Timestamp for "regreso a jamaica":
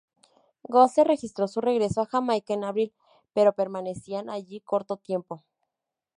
1.61-2.55